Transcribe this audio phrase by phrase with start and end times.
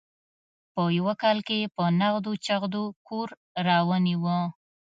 [0.73, 3.27] په یوه کال کې یې په نغدو چغدو کور
[3.65, 4.39] رانیوه.